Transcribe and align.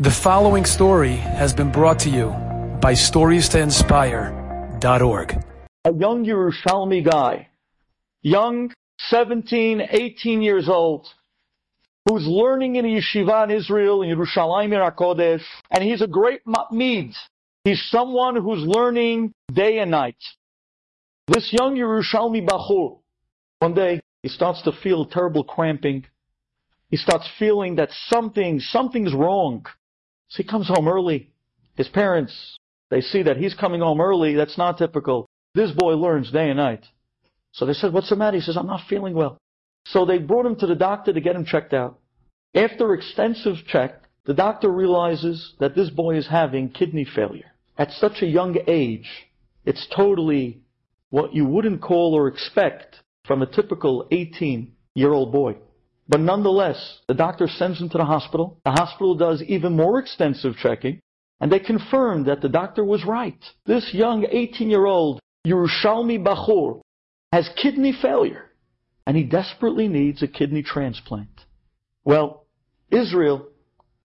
The 0.00 0.12
following 0.12 0.64
story 0.64 1.16
has 1.16 1.52
been 1.52 1.72
brought 1.72 1.98
to 2.00 2.08
you 2.08 2.28
by 2.80 2.92
StoriesToInspire.org. 2.92 5.44
A 5.84 5.92
young 5.92 6.24
Yerushalmi 6.24 7.04
guy, 7.04 7.48
young, 8.22 8.72
17, 9.08 9.88
18 9.90 10.40
years 10.40 10.68
old, 10.68 11.08
who's 12.08 12.24
learning 12.28 12.76
in 12.76 12.84
yeshiva 12.84 13.42
in 13.42 13.50
Israel, 13.50 14.02
in 14.02 14.16
Yerushalayim 14.16 14.70
HaKodesh, 14.70 15.42
and 15.72 15.82
he's 15.82 16.00
a 16.00 16.06
great 16.06 16.44
matmid. 16.46 17.16
He's 17.64 17.82
someone 17.90 18.36
who's 18.36 18.64
learning 18.64 19.34
day 19.52 19.80
and 19.80 19.90
night. 19.90 20.22
This 21.26 21.52
young 21.52 21.74
Yerushalmi 21.74 22.46
Bachur, 22.46 23.00
one 23.58 23.74
day, 23.74 24.00
he 24.22 24.28
starts 24.28 24.62
to 24.62 24.70
feel 24.70 25.06
terrible 25.06 25.42
cramping. 25.42 26.06
He 26.88 26.96
starts 26.96 27.28
feeling 27.36 27.74
that 27.74 27.90
something, 28.06 28.60
something's 28.60 29.12
wrong. 29.12 29.66
So 30.28 30.42
he 30.42 30.48
comes 30.48 30.68
home 30.68 30.88
early. 30.88 31.30
His 31.76 31.88
parents, 31.88 32.58
they 32.90 33.00
see 33.00 33.22
that 33.22 33.36
he's 33.36 33.54
coming 33.54 33.80
home 33.80 34.00
early. 34.00 34.34
That's 34.34 34.58
not 34.58 34.78
typical. 34.78 35.28
This 35.54 35.70
boy 35.70 35.94
learns 35.94 36.30
day 36.30 36.48
and 36.48 36.58
night. 36.58 36.84
So 37.52 37.66
they 37.66 37.72
said, 37.72 37.92
what's 37.92 38.10
the 38.10 38.16
matter? 38.16 38.36
He 38.36 38.42
says, 38.42 38.56
I'm 38.56 38.66
not 38.66 38.88
feeling 38.88 39.14
well. 39.14 39.38
So 39.86 40.04
they 40.04 40.18
brought 40.18 40.46
him 40.46 40.56
to 40.56 40.66
the 40.66 40.74
doctor 40.74 41.12
to 41.12 41.20
get 41.20 41.36
him 41.36 41.44
checked 41.44 41.72
out. 41.72 41.98
After 42.54 42.94
extensive 42.94 43.56
check, 43.66 44.02
the 44.24 44.34
doctor 44.34 44.70
realizes 44.70 45.54
that 45.60 45.74
this 45.74 45.90
boy 45.90 46.16
is 46.16 46.28
having 46.28 46.68
kidney 46.70 47.04
failure. 47.04 47.52
At 47.78 47.92
such 47.92 48.22
a 48.22 48.26
young 48.26 48.56
age, 48.66 49.08
it's 49.64 49.86
totally 49.94 50.60
what 51.10 51.34
you 51.34 51.46
wouldn't 51.46 51.80
call 51.80 52.14
or 52.14 52.28
expect 52.28 52.96
from 53.24 53.42
a 53.42 53.46
typical 53.46 54.06
18 54.10 54.72
year 54.94 55.12
old 55.12 55.32
boy. 55.32 55.56
But 56.08 56.20
nonetheless, 56.20 57.00
the 57.06 57.14
doctor 57.14 57.46
sends 57.46 57.80
him 57.80 57.90
to 57.90 57.98
the 57.98 58.04
hospital. 58.04 58.58
The 58.64 58.70
hospital 58.70 59.14
does 59.14 59.42
even 59.42 59.76
more 59.76 59.98
extensive 59.98 60.56
checking, 60.56 61.00
and 61.40 61.52
they 61.52 61.58
confirm 61.58 62.24
that 62.24 62.40
the 62.40 62.48
doctor 62.48 62.84
was 62.84 63.04
right. 63.04 63.38
This 63.66 63.92
young 63.92 64.22
18-year-old 64.22 65.20
Yerushalmi 65.46 66.24
Bachur 66.24 66.80
has 67.32 67.50
kidney 67.62 67.92
failure, 68.00 68.50
and 69.06 69.16
he 69.16 69.24
desperately 69.24 69.86
needs 69.86 70.22
a 70.22 70.28
kidney 70.28 70.62
transplant. 70.62 71.44
Well, 72.04 72.46
Israel, 72.90 73.48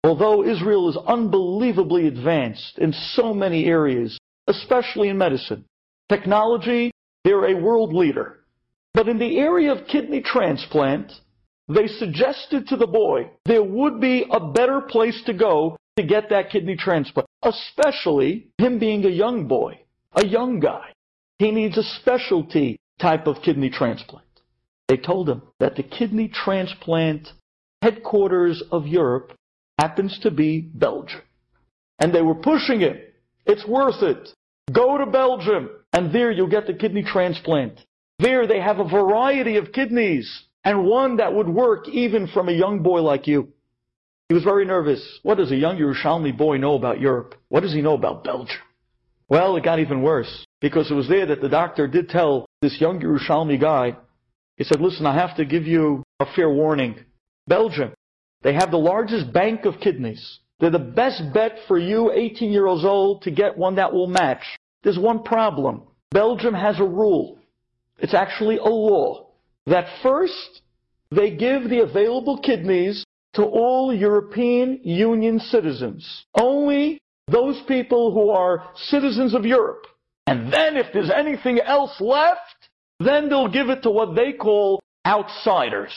although 0.03 0.43
Israel 0.43 0.89
is 0.89 0.97
unbelievably 0.97 2.07
advanced 2.07 2.79
in 2.79 2.93
so 2.93 3.31
many 3.31 3.65
areas, 3.65 4.17
especially 4.47 5.09
in 5.09 5.19
medicine, 5.19 5.65
technology, 6.09 6.91
they're 7.23 7.45
a 7.45 7.61
world 7.61 7.93
leader. 7.93 8.39
But 8.95 9.07
in 9.07 9.19
the 9.19 9.37
area 9.37 9.71
of 9.71 9.87
kidney 9.87 10.21
transplant, 10.21 11.13
they 11.75 11.87
suggested 11.87 12.67
to 12.67 12.77
the 12.77 12.87
boy 12.87 13.29
there 13.45 13.63
would 13.63 13.99
be 13.99 14.25
a 14.31 14.39
better 14.39 14.81
place 14.81 15.21
to 15.25 15.33
go 15.33 15.77
to 15.97 16.03
get 16.03 16.29
that 16.29 16.49
kidney 16.49 16.75
transplant, 16.75 17.27
especially 17.43 18.47
him 18.57 18.79
being 18.79 19.05
a 19.05 19.09
young 19.09 19.47
boy, 19.47 19.79
a 20.13 20.25
young 20.25 20.59
guy. 20.59 20.93
He 21.39 21.51
needs 21.51 21.77
a 21.77 21.83
specialty 21.83 22.79
type 22.99 23.27
of 23.27 23.41
kidney 23.43 23.69
transplant. 23.69 24.25
They 24.87 24.97
told 24.97 25.29
him 25.29 25.41
that 25.59 25.75
the 25.75 25.83
kidney 25.83 26.27
transplant 26.27 27.29
headquarters 27.81 28.61
of 28.71 28.87
Europe 28.87 29.33
happens 29.79 30.19
to 30.19 30.31
be 30.31 30.61
Belgium. 30.61 31.21
And 31.99 32.13
they 32.13 32.21
were 32.21 32.35
pushing 32.35 32.81
him. 32.81 32.97
It's 33.45 33.67
worth 33.67 34.03
it. 34.03 34.29
Go 34.71 34.97
to 34.97 35.05
Belgium 35.05 35.69
and 35.93 36.13
there 36.13 36.31
you'll 36.31 36.47
get 36.47 36.67
the 36.67 36.73
kidney 36.73 37.03
transplant. 37.03 37.79
There 38.19 38.47
they 38.47 38.59
have 38.59 38.79
a 38.79 38.87
variety 38.87 39.57
of 39.57 39.71
kidneys 39.71 40.43
and 40.63 40.85
one 40.85 41.17
that 41.17 41.33
would 41.33 41.49
work 41.49 41.87
even 41.89 42.27
from 42.27 42.49
a 42.49 42.53
young 42.53 42.83
boy 42.83 43.01
like 43.01 43.27
you. 43.27 43.49
He 44.29 44.35
was 44.35 44.43
very 44.43 44.65
nervous. 44.65 45.19
What 45.23 45.37
does 45.37 45.51
a 45.51 45.55
young 45.55 45.77
Yerushalmi 45.77 46.37
boy 46.37 46.57
know 46.57 46.75
about 46.75 47.01
Europe? 47.01 47.35
What 47.49 47.61
does 47.61 47.73
he 47.73 47.81
know 47.81 47.95
about 47.95 48.23
Belgium? 48.23 48.61
Well, 49.27 49.55
it 49.57 49.63
got 49.63 49.79
even 49.79 50.01
worse 50.01 50.45
because 50.59 50.91
it 50.91 50.93
was 50.93 51.07
there 51.07 51.25
that 51.25 51.41
the 51.41 51.49
doctor 51.49 51.87
did 51.87 52.09
tell 52.09 52.45
this 52.61 52.79
young 52.79 53.01
Yerushalmi 53.01 53.59
guy, 53.59 53.95
he 54.57 54.63
said, 54.63 54.81
listen, 54.81 55.05
I 55.05 55.15
have 55.15 55.35
to 55.37 55.45
give 55.45 55.65
you 55.65 56.03
a 56.19 56.25
fair 56.35 56.49
warning. 56.49 56.95
Belgium, 57.47 57.93
they 58.43 58.53
have 58.53 58.71
the 58.71 58.77
largest 58.77 59.33
bank 59.33 59.65
of 59.65 59.79
kidneys. 59.79 60.39
They're 60.59 60.69
the 60.69 60.79
best 60.79 61.23
bet 61.33 61.57
for 61.67 61.79
you, 61.79 62.11
18 62.11 62.51
years 62.51 62.85
old, 62.85 63.23
to 63.23 63.31
get 63.31 63.57
one 63.57 63.75
that 63.75 63.93
will 63.93 64.07
match. 64.07 64.43
There's 64.83 64.99
one 64.99 65.23
problem. 65.23 65.83
Belgium 66.11 66.53
has 66.53 66.79
a 66.79 66.83
rule. 66.83 67.39
It's 67.97 68.13
actually 68.13 68.57
a 68.57 68.65
law 68.65 69.30
that 69.65 69.87
first 70.01 70.61
they 71.11 71.31
give 71.35 71.69
the 71.69 71.81
available 71.81 72.37
kidneys 72.39 73.03
to 73.33 73.43
all 73.43 73.93
European 73.93 74.79
Union 74.83 75.39
citizens. 75.39 76.25
Only 76.37 76.99
those 77.27 77.61
people 77.67 78.13
who 78.13 78.29
are 78.29 78.69
citizens 78.75 79.33
of 79.33 79.45
Europe. 79.45 79.85
And 80.27 80.51
then 80.51 80.77
if 80.77 80.87
there's 80.93 81.09
anything 81.09 81.59
else 81.59 81.99
left, 81.99 82.69
then 82.99 83.29
they'll 83.29 83.47
give 83.47 83.69
it 83.69 83.83
to 83.83 83.89
what 83.89 84.15
they 84.15 84.33
call 84.33 84.81
outsiders. 85.05 85.91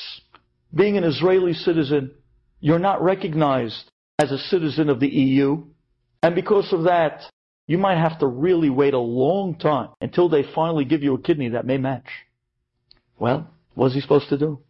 Being 0.74 0.96
an 0.96 1.04
Israeli 1.04 1.52
citizen, 1.52 2.12
you're 2.60 2.78
not 2.78 3.02
recognized 3.02 3.90
as 4.18 4.32
a 4.32 4.38
citizen 4.38 4.88
of 4.88 5.00
the 5.00 5.08
EU. 5.08 5.64
And 6.22 6.34
because 6.34 6.72
of 6.72 6.84
that, 6.84 7.22
you 7.66 7.78
might 7.78 7.98
have 7.98 8.18
to 8.20 8.26
really 8.26 8.70
wait 8.70 8.94
a 8.94 8.98
long 8.98 9.56
time 9.56 9.90
until 10.00 10.28
they 10.28 10.42
finally 10.54 10.84
give 10.84 11.02
you 11.02 11.14
a 11.14 11.20
kidney 11.20 11.50
that 11.50 11.66
may 11.66 11.78
match. 11.78 12.08
Well, 13.18 13.50
what's 13.74 13.94
he 13.94 14.00
supposed 14.00 14.28
to 14.30 14.38
do? 14.38 14.60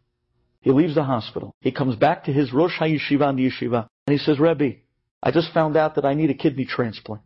He 0.60 0.70
leaves 0.70 0.94
the 0.94 1.04
hospital. 1.04 1.54
He 1.60 1.72
comes 1.72 1.96
back 1.96 2.24
to 2.24 2.32
his 2.32 2.52
Rosh 2.52 2.78
HaYeshiva 2.78 3.30
in 3.30 3.36
the 3.36 3.50
yeshiva, 3.50 3.86
and 4.06 4.18
he 4.18 4.18
says, 4.18 4.40
Rebbe, 4.40 4.76
I 5.22 5.30
just 5.30 5.52
found 5.52 5.76
out 5.76 5.94
that 5.96 6.04
I 6.04 6.14
need 6.14 6.30
a 6.30 6.34
kidney 6.34 6.64
transplant. 6.64 7.22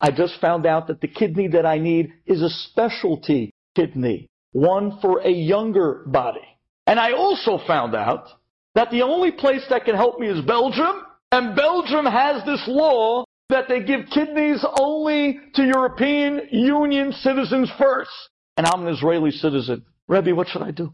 I 0.00 0.10
just 0.10 0.40
found 0.40 0.66
out 0.66 0.88
that 0.88 1.00
the 1.00 1.08
kidney 1.08 1.48
that 1.48 1.66
I 1.66 1.78
need 1.78 2.12
is 2.26 2.42
a 2.42 2.50
specialty 2.50 3.52
kidney, 3.76 4.28
one 4.52 4.98
for 5.00 5.20
a 5.20 5.30
younger 5.30 6.02
body. 6.06 6.46
And 6.86 6.98
I 6.98 7.12
also 7.12 7.58
found 7.66 7.94
out 7.94 8.28
that 8.74 8.90
the 8.90 9.02
only 9.02 9.30
place 9.30 9.64
that 9.70 9.84
can 9.84 9.94
help 9.94 10.18
me 10.18 10.28
is 10.28 10.44
Belgium, 10.44 11.02
and 11.32 11.54
Belgium 11.54 12.06
has 12.06 12.44
this 12.44 12.64
law 12.66 13.24
that 13.50 13.68
they 13.68 13.82
give 13.82 14.06
kidneys 14.12 14.64
only 14.80 15.38
to 15.54 15.62
European 15.62 16.48
Union 16.50 17.12
citizens 17.12 17.70
first. 17.78 18.10
And 18.56 18.66
I'm 18.66 18.86
an 18.86 18.92
Israeli 18.92 19.30
citizen. 19.30 19.84
Rebbe, 20.08 20.34
what 20.34 20.48
should 20.48 20.62
I 20.62 20.70
do? 20.70 20.92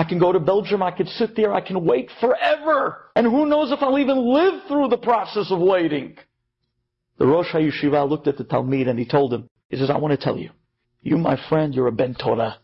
I 0.00 0.04
can 0.04 0.18
go 0.18 0.32
to 0.32 0.40
Belgium, 0.40 0.82
I 0.82 0.92
can 0.92 1.06
sit 1.06 1.36
there, 1.36 1.52
I 1.52 1.60
can 1.60 1.84
wait 1.84 2.10
forever. 2.20 3.10
And 3.14 3.26
who 3.26 3.44
knows 3.44 3.70
if 3.70 3.82
I'll 3.82 3.98
even 3.98 4.16
live 4.32 4.62
through 4.66 4.88
the 4.88 4.96
process 4.96 5.50
of 5.50 5.60
waiting. 5.60 6.16
The 7.18 7.26
Rosh 7.26 7.48
HaYeshiva 7.52 8.08
looked 8.08 8.26
at 8.26 8.38
the 8.38 8.44
talmid 8.44 8.88
and 8.88 8.98
he 8.98 9.04
told 9.04 9.30
him, 9.30 9.46
he 9.68 9.76
says, 9.76 9.90
I 9.90 9.98
want 9.98 10.18
to 10.18 10.24
tell 10.24 10.38
you, 10.38 10.52
you 11.02 11.18
my 11.18 11.38
friend, 11.50 11.74
you're 11.74 11.88
a 11.88 11.92
Ben 11.92 12.14
Torah. 12.14 12.56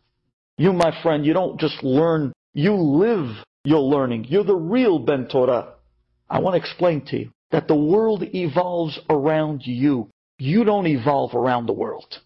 You 0.56 0.72
my 0.72 0.98
friend, 1.02 1.26
you 1.26 1.34
don't 1.34 1.60
just 1.60 1.82
learn, 1.82 2.32
you 2.54 2.72
live 2.72 3.36
your 3.64 3.82
learning. 3.82 4.24
You're 4.30 4.42
the 4.42 4.56
real 4.56 4.98
Ben 4.98 5.28
Torah. 5.28 5.74
I 6.30 6.40
want 6.40 6.54
to 6.54 6.58
explain 6.58 7.04
to 7.08 7.18
you 7.18 7.32
that 7.50 7.68
the 7.68 7.76
world 7.76 8.24
evolves 8.32 8.98
around 9.10 9.60
you. 9.66 10.08
You 10.38 10.64
don't 10.64 10.86
evolve 10.86 11.34
around 11.34 11.66
the 11.66 11.74
world. 11.74 12.18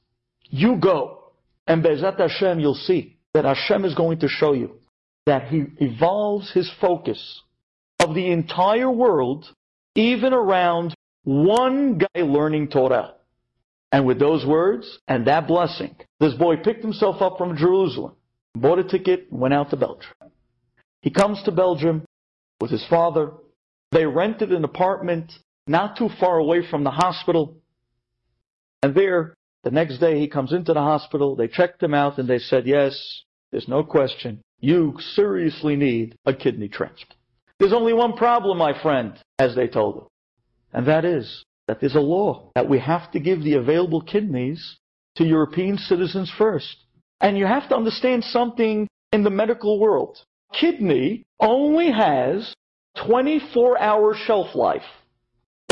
You 0.45 0.77
go. 0.77 1.33
And 1.67 1.83
B'ezrat 1.83 2.17
Hashem, 2.17 2.61
you'll 2.61 2.75
see 2.75 3.17
that 3.35 3.45
Hashem 3.45 3.85
is 3.85 3.97
going 3.97 4.21
to 4.21 4.29
show 4.29 4.53
you 4.53 4.77
that 5.31 5.47
He 5.47 5.65
evolves 5.79 6.51
His 6.53 6.69
focus 6.81 7.43
of 8.01 8.17
the 8.17 8.33
entire 8.33 8.91
world 8.91 9.47
even 9.95 10.33
around 10.33 10.93
one 11.23 11.99
guy 11.99 12.23
learning 12.23 12.69
Torah. 12.69 13.15
And 13.93 14.07
with 14.07 14.19
those 14.19 14.45
words 14.45 14.99
and 15.07 15.29
that 15.29 15.47
blessing, 15.47 15.95
this 16.19 16.35
boy 16.35 16.57
picked 16.57 16.83
himself 16.83 17.23
up 17.23 17.39
from 17.39 17.57
Jerusalem, 17.57 18.17
bought 18.57 18.81
a 18.81 18.85
ticket, 18.85 19.33
went 19.33 19.55
out 19.55 19.71
to 19.71 19.77
Belgium. 19.77 20.11
He 21.03 21.11
comes 21.11 21.41
to 21.45 21.53
Belgium 21.53 22.05
with 22.61 22.73
his 22.73 22.85
father. 22.91 23.31
They 23.93 24.07
rented 24.07 24.51
an 24.51 24.65
apartment 24.65 25.33
not 25.69 25.97
too 25.97 26.09
far 26.19 26.39
away 26.39 26.69
from 26.69 26.83
the 26.83 26.91
hospital. 26.91 27.57
And 28.83 28.97
there, 28.97 29.35
the 29.63 29.71
next 29.71 29.99
day 29.99 30.19
he 30.19 30.27
comes 30.27 30.53
into 30.53 30.73
the 30.73 30.81
hospital. 30.81 31.37
They 31.37 31.47
checked 31.47 31.81
him 31.81 31.95
out 31.95 32.19
and 32.19 32.29
they 32.29 32.41
said, 32.41 32.67
yes, 32.67 33.23
there's 33.53 33.69
no 33.69 33.85
question. 33.85 34.43
You 34.61 34.97
seriously 35.15 35.77
need 35.77 36.17
a 36.27 36.35
kidney 36.35 36.69
transplant. 36.69 37.15
There's 37.59 37.73
only 37.73 37.93
one 37.93 38.15
problem, 38.15 38.59
my 38.59 38.81
friend, 38.81 39.19
as 39.39 39.55
they 39.55 39.69
told 39.69 39.97
him. 39.97 40.05
And 40.73 40.87
that 40.87 41.05
is 41.05 41.45
that 41.67 41.81
there's 41.81 41.95
a 41.95 42.01
law 42.01 42.51
that 42.55 42.69
we 42.69 42.79
have 42.79 43.11
to 43.13 43.21
give 43.21 43.43
the 43.43 43.55
available 43.55 44.01
kidneys 44.03 44.77
to 45.17 45.25
European 45.25 45.79
citizens 45.79 46.33
first. 46.37 46.77
And 47.21 47.37
you 47.37 47.47
have 47.47 47.69
to 47.69 47.77
understand 47.77 48.25
something 48.25 48.89
in 49.13 49.25
the 49.25 49.31
medical 49.31 49.79
world. 49.79 50.19
Kidney 50.53 51.25
only 51.39 51.91
has 51.91 52.55
24 53.07 53.81
hour 53.81 54.15
shelf 54.15 54.55
life. 54.55 54.83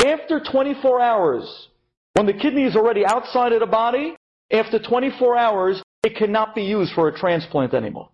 After 0.05 0.39
24 0.39 1.01
hours, 1.01 1.67
when 2.13 2.25
the 2.25 2.33
kidney 2.33 2.63
is 2.63 2.75
already 2.75 3.05
outside 3.05 3.51
of 3.51 3.59
the 3.59 3.65
body, 3.65 4.15
after 4.51 4.79
24 4.79 5.37
hours, 5.37 5.81
it 6.03 6.15
cannot 6.15 6.55
be 6.55 6.63
used 6.63 6.93
for 6.93 7.07
a 7.07 7.17
transplant 7.17 7.73
anymore. 7.73 8.09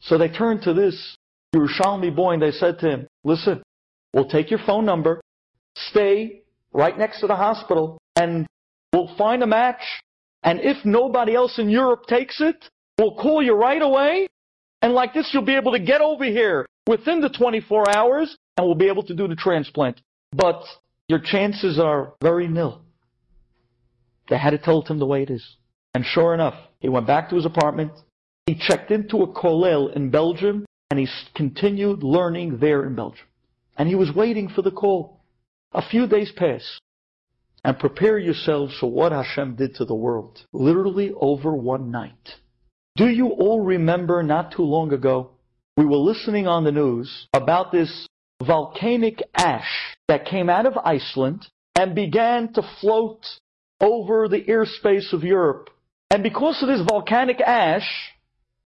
So 0.00 0.18
they 0.18 0.28
turned 0.28 0.62
to 0.62 0.74
this 0.74 1.16
Yerushalmi 1.54 2.14
boy 2.14 2.34
and 2.34 2.42
they 2.42 2.50
said 2.50 2.78
to 2.80 2.88
him, 2.88 3.06
listen, 3.24 3.62
we'll 4.12 4.28
take 4.28 4.50
your 4.50 4.60
phone 4.66 4.84
number, 4.84 5.20
stay 5.74 6.42
right 6.72 6.96
next 6.96 7.20
to 7.20 7.26
the 7.26 7.36
hospital 7.36 7.98
and 8.14 8.46
we'll 8.92 9.14
find 9.16 9.42
a 9.42 9.46
match. 9.46 9.82
And 10.42 10.60
if 10.60 10.84
nobody 10.84 11.34
else 11.34 11.58
in 11.58 11.68
Europe 11.68 12.06
takes 12.06 12.40
it, 12.40 12.68
we'll 12.98 13.16
call 13.16 13.42
you 13.42 13.54
right 13.54 13.82
away. 13.82 14.28
And 14.82 14.92
like 14.92 15.14
this, 15.14 15.30
you'll 15.32 15.42
be 15.44 15.56
able 15.56 15.72
to 15.72 15.80
get 15.80 16.00
over 16.00 16.24
here 16.24 16.66
within 16.86 17.20
the 17.20 17.30
24 17.30 17.96
hours 17.96 18.36
and 18.56 18.66
we'll 18.66 18.76
be 18.76 18.88
able 18.88 19.02
to 19.04 19.14
do 19.14 19.26
the 19.26 19.34
transplant. 19.34 20.00
But 20.32 20.62
your 21.08 21.18
chances 21.18 21.78
are 21.78 22.12
very 22.22 22.46
nil. 22.48 22.82
They 24.28 24.38
had 24.38 24.50
to 24.50 24.58
tell 24.58 24.82
him 24.82 24.98
the 24.98 25.06
way 25.06 25.22
it 25.22 25.30
is. 25.30 25.56
And 25.94 26.04
sure 26.04 26.34
enough, 26.34 26.54
he 26.80 26.88
went 26.88 27.06
back 27.06 27.30
to 27.30 27.36
his 27.36 27.46
apartment. 27.46 27.92
He 28.46 28.54
checked 28.54 28.92
into 28.92 29.22
a 29.22 29.32
kollel 29.32 29.94
in 29.94 30.10
Belgium 30.10 30.64
and 30.90 31.00
he 31.00 31.08
continued 31.34 32.04
learning 32.04 32.58
there 32.58 32.84
in 32.86 32.94
Belgium. 32.94 33.26
And 33.76 33.88
he 33.88 33.96
was 33.96 34.14
waiting 34.14 34.48
for 34.48 34.62
the 34.62 34.70
call. 34.70 35.20
A 35.72 35.82
few 35.82 36.06
days 36.06 36.32
pass. 36.34 36.78
And 37.64 37.78
prepare 37.78 38.18
yourselves 38.18 38.76
for 38.78 38.90
what 38.90 39.10
Hashem 39.10 39.56
did 39.56 39.74
to 39.74 39.84
the 39.84 39.94
world. 39.94 40.46
Literally 40.52 41.12
over 41.20 41.54
one 41.54 41.90
night. 41.90 42.36
Do 42.96 43.08
you 43.08 43.28
all 43.30 43.60
remember 43.60 44.22
not 44.22 44.52
too 44.52 44.62
long 44.62 44.92
ago, 44.92 45.32
we 45.76 45.84
were 45.84 45.96
listening 45.96 46.46
on 46.46 46.62
the 46.62 46.72
news 46.72 47.26
about 47.34 47.72
this 47.72 48.06
volcanic 48.42 49.22
ash 49.36 49.96
that 50.08 50.24
came 50.24 50.48
out 50.48 50.66
of 50.66 50.78
Iceland 50.78 51.46
and 51.74 51.94
began 51.94 52.52
to 52.54 52.62
float 52.80 53.26
over 53.80 54.28
the 54.28 54.42
airspace 54.42 55.12
of 55.12 55.24
Europe. 55.24 55.68
And 56.10 56.22
because 56.22 56.62
of 56.62 56.68
this 56.68 56.80
volcanic 56.88 57.40
ash, 57.40 58.14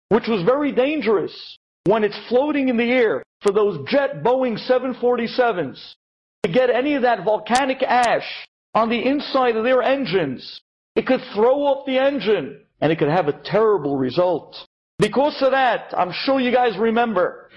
which 0.08 0.28
was 0.28 0.42
very 0.42 0.72
dangerous 0.72 1.58
when 1.84 2.04
it's 2.04 2.18
floating 2.28 2.68
in 2.68 2.76
the 2.76 2.90
air 2.90 3.22
for 3.40 3.52
those 3.52 3.78
jet 3.88 4.22
Boeing 4.22 4.58
747s 4.68 5.94
to 6.42 6.52
get 6.52 6.70
any 6.70 6.94
of 6.94 7.02
that 7.02 7.24
volcanic 7.24 7.82
ash 7.82 8.46
on 8.74 8.88
the 8.88 9.04
inside 9.06 9.56
of 9.56 9.64
their 9.64 9.82
engines, 9.82 10.60
it 10.94 11.06
could 11.06 11.20
throw 11.34 11.60
off 11.62 11.86
the 11.86 11.98
engine 11.98 12.60
and 12.80 12.92
it 12.92 12.98
could 12.98 13.08
have 13.08 13.28
a 13.28 13.40
terrible 13.44 13.96
result. 13.96 14.56
Because 14.98 15.40
of 15.42 15.52
that, 15.52 15.92
I'm 15.96 16.12
sure 16.12 16.40
you 16.40 16.52
guys 16.52 16.78
remember, 16.78 17.50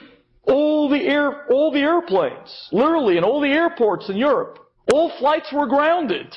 all 0.43 0.89
the 0.89 1.01
air, 1.01 1.45
all 1.51 1.71
the 1.71 1.79
airplanes, 1.79 2.69
literally 2.71 3.17
in 3.17 3.23
all 3.23 3.41
the 3.41 3.49
airports 3.49 4.09
in 4.09 4.17
Europe, 4.17 4.59
all 4.91 5.11
flights 5.19 5.51
were 5.53 5.67
grounded. 5.67 6.35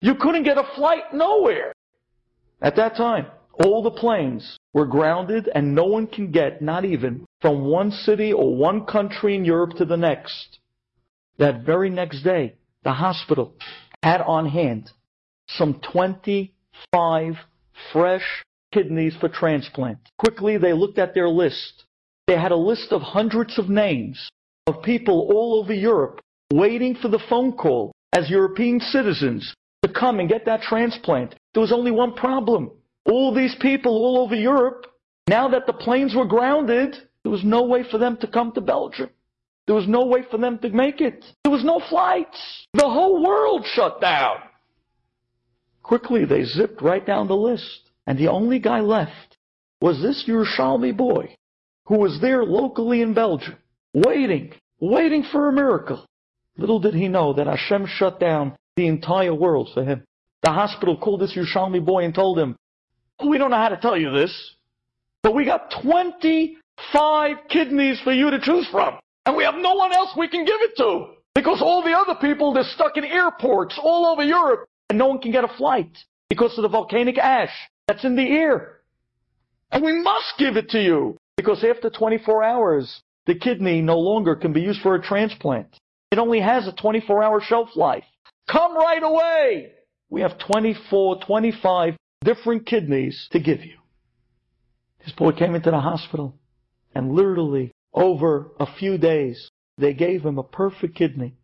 You 0.00 0.14
couldn't 0.14 0.44
get 0.44 0.58
a 0.58 0.68
flight 0.76 1.12
nowhere. 1.12 1.72
At 2.62 2.76
that 2.76 2.96
time, 2.96 3.26
all 3.64 3.82
the 3.82 3.90
planes 3.90 4.55
were 4.76 4.84
grounded 4.84 5.48
and 5.54 5.74
no 5.74 5.86
one 5.86 6.06
can 6.06 6.30
get, 6.30 6.60
not 6.60 6.84
even, 6.84 7.26
from 7.40 7.64
one 7.64 7.90
city 7.90 8.30
or 8.30 8.54
one 8.54 8.84
country 8.84 9.34
in 9.34 9.42
Europe 9.42 9.70
to 9.78 9.86
the 9.86 9.96
next. 9.96 10.58
That 11.38 11.62
very 11.64 11.88
next 11.88 12.22
day, 12.22 12.56
the 12.84 12.92
hospital 12.92 13.54
had 14.02 14.20
on 14.20 14.46
hand 14.46 14.90
some 15.48 15.80
25 15.80 17.36
fresh 17.90 18.44
kidneys 18.70 19.16
for 19.18 19.30
transplant. 19.30 19.98
Quickly, 20.18 20.58
they 20.58 20.74
looked 20.74 20.98
at 20.98 21.14
their 21.14 21.30
list. 21.30 21.84
They 22.26 22.36
had 22.36 22.52
a 22.52 22.56
list 22.70 22.92
of 22.92 23.00
hundreds 23.00 23.58
of 23.58 23.70
names 23.70 24.28
of 24.66 24.82
people 24.82 25.30
all 25.32 25.58
over 25.58 25.72
Europe 25.72 26.20
waiting 26.52 26.94
for 26.94 27.08
the 27.08 27.24
phone 27.30 27.52
call 27.52 27.92
as 28.12 28.28
European 28.28 28.80
citizens 28.80 29.54
to 29.82 29.90
come 29.90 30.20
and 30.20 30.28
get 30.28 30.44
that 30.44 30.60
transplant. 30.60 31.34
There 31.54 31.62
was 31.62 31.72
only 31.72 31.92
one 31.92 32.12
problem. 32.12 32.72
All 33.06 33.34
these 33.34 33.54
people 33.60 33.92
all 33.92 34.18
over 34.18 34.34
Europe, 34.34 34.86
now 35.28 35.48
that 35.48 35.66
the 35.66 35.72
planes 35.72 36.14
were 36.14 36.26
grounded, 36.26 36.96
there 37.22 37.32
was 37.32 37.44
no 37.44 37.64
way 37.64 37.84
for 37.90 37.98
them 37.98 38.16
to 38.18 38.26
come 38.26 38.52
to 38.52 38.60
Belgium. 38.60 39.10
There 39.66 39.74
was 39.74 39.88
no 39.88 40.06
way 40.06 40.22
for 40.30 40.38
them 40.38 40.58
to 40.60 40.68
make 40.68 41.00
it. 41.00 41.24
There 41.42 41.52
was 41.52 41.64
no 41.64 41.80
flights. 41.88 42.66
The 42.72 42.88
whole 42.88 43.24
world 43.24 43.66
shut 43.66 44.00
down. 44.00 44.36
Quickly, 45.82 46.24
they 46.24 46.44
zipped 46.44 46.82
right 46.82 47.04
down 47.04 47.26
the 47.26 47.36
list. 47.36 47.90
And 48.06 48.18
the 48.18 48.28
only 48.28 48.60
guy 48.60 48.80
left 48.80 49.36
was 49.80 50.00
this 50.00 50.24
Yerushalmi 50.28 50.96
boy 50.96 51.34
who 51.86 51.98
was 51.98 52.20
there 52.20 52.44
locally 52.44 53.02
in 53.02 53.14
Belgium, 53.14 53.56
waiting, 53.94 54.52
waiting 54.80 55.24
for 55.24 55.48
a 55.48 55.52
miracle. 55.52 56.04
Little 56.56 56.80
did 56.80 56.94
he 56.94 57.08
know 57.08 57.32
that 57.32 57.46
Hashem 57.46 57.86
shut 57.86 58.18
down 58.18 58.56
the 58.76 58.86
entire 58.86 59.34
world 59.34 59.70
for 59.74 59.84
him. 59.84 60.04
The 60.42 60.52
hospital 60.52 60.96
called 60.96 61.20
this 61.20 61.34
Yerushalmi 61.34 61.84
boy 61.84 62.04
and 62.04 62.14
told 62.14 62.38
him, 62.38 62.56
we 63.24 63.38
don't 63.38 63.50
know 63.50 63.56
how 63.56 63.68
to 63.68 63.76
tell 63.76 63.96
you 63.96 64.10
this, 64.10 64.54
but 65.22 65.34
we 65.34 65.44
got 65.44 65.72
25 65.82 67.36
kidneys 67.48 68.00
for 68.02 68.12
you 68.12 68.30
to 68.30 68.40
choose 68.40 68.68
from. 68.70 68.98
And 69.24 69.36
we 69.36 69.44
have 69.44 69.56
no 69.56 69.74
one 69.74 69.92
else 69.92 70.10
we 70.16 70.28
can 70.28 70.44
give 70.44 70.60
it 70.60 70.76
to. 70.76 71.14
Because 71.34 71.60
all 71.60 71.82
the 71.82 71.92
other 71.92 72.14
people, 72.20 72.52
they're 72.52 72.64
stuck 72.64 72.96
in 72.96 73.04
airports 73.04 73.78
all 73.82 74.06
over 74.06 74.22
Europe 74.22 74.66
and 74.88 74.98
no 74.98 75.08
one 75.08 75.20
can 75.20 75.32
get 75.32 75.44
a 75.44 75.56
flight 75.56 75.90
because 76.28 76.56
of 76.56 76.62
the 76.62 76.68
volcanic 76.68 77.18
ash 77.18 77.52
that's 77.88 78.04
in 78.04 78.16
the 78.16 78.28
air. 78.28 78.80
And 79.72 79.84
we 79.84 80.00
must 80.00 80.34
give 80.38 80.56
it 80.56 80.70
to 80.70 80.82
you 80.82 81.18
because 81.36 81.64
after 81.64 81.90
24 81.90 82.42
hours, 82.44 83.02
the 83.26 83.34
kidney 83.34 83.82
no 83.82 83.98
longer 83.98 84.36
can 84.36 84.52
be 84.52 84.60
used 84.60 84.80
for 84.80 84.94
a 84.94 85.02
transplant. 85.02 85.76
It 86.10 86.18
only 86.18 86.40
has 86.40 86.68
a 86.68 86.72
24 86.72 87.22
hour 87.22 87.40
shelf 87.40 87.70
life. 87.74 88.04
Come 88.50 88.76
right 88.76 89.02
away! 89.02 89.72
We 90.08 90.20
have 90.20 90.38
24, 90.38 91.20
25 91.26 91.96
different 92.24 92.66
kidneys 92.66 93.28
to 93.32 93.40
give 93.40 93.64
you. 93.64 93.78
This 95.04 95.14
boy 95.14 95.32
came 95.32 95.54
into 95.54 95.70
the 95.70 95.80
hospital 95.80 96.34
and 96.94 97.12
literally 97.12 97.72
over 97.92 98.48
a 98.58 98.66
few 98.66 98.98
days, 98.98 99.50
they 99.78 99.94
gave 99.94 100.24
him 100.24 100.38
a 100.38 100.42
perfect 100.42 100.94
kidney. 100.96 101.34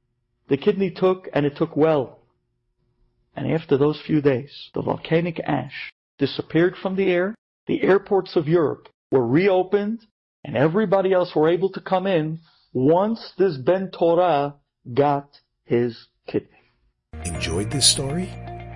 The 0.49 0.57
kidney 0.57 0.91
took 0.91 1.29
and 1.33 1.47
it 1.47 1.57
took 1.57 1.77
well. 1.77 2.19
And 3.35 3.51
after 3.51 3.77
those 3.77 4.01
few 4.07 4.21
days, 4.21 4.71
the 4.75 4.83
volcanic 4.83 5.41
ash 5.41 5.91
disappeared 6.19 6.75
from 6.77 6.97
the 6.97 7.11
air. 7.11 7.35
The 7.67 7.83
airports 7.83 8.37
of 8.37 8.49
Europe 8.49 8.89
were 9.11 9.27
reopened 9.27 10.01
and 10.45 10.57
everybody 10.57 11.13
else 11.13 11.35
were 11.35 11.49
able 11.49 11.71
to 11.71 11.81
come 11.81 12.07
in 12.07 12.41
once 12.73 13.33
this 13.39 13.57
Ben 13.57 13.91
Torah 13.91 14.55
got 14.93 15.29
his 15.65 16.09
kidney. 16.27 16.49
Enjoyed 17.25 17.71
this 17.71 17.91
story? 17.91 18.29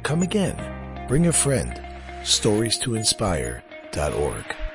Come 0.02 0.22
again. 0.22 1.06
Bring 1.08 1.26
a 1.26 1.32
friend. 1.32 1.85
Stories 2.26 2.76
to 2.78 2.96
inspire.org. 2.96 4.65